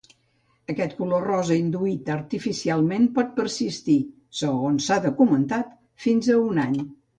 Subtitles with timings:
[0.73, 3.99] Aquest color rosa induït artificialment pot persistir,
[4.41, 6.77] segons s'ha documentat, fins a un any.